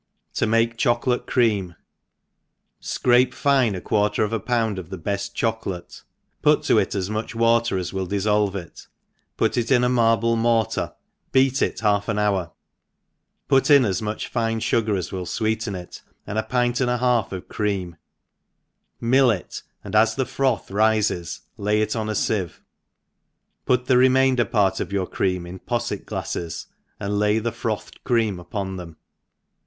[0.21, 1.75] * To make Chocolate Cream,
[2.79, 6.01] SCRAPE fine a quarter of a pound of the bcft (hopQlate^
[6.41, 8.63] put to it as muc]^ water as will dif fplye ENGLISH HOUSE KEEPER.
[8.65, 8.87] ^49 folvc it,
[9.37, 9.89] put it in a.
[9.89, 10.93] marble mortar,
[11.31, 12.51] beat it half an hour,
[13.47, 17.31] put in as much fine fugaras will fweeten It and a pint and a half
[17.31, 17.93] of cream^
[18.99, 22.61] mill it, and jis the froth riies lay it on a fieve,
[23.67, 26.65] put the rc mtaiader part of your cream in poflct glafles,
[26.99, 28.97] and lay the frothed cream upon them.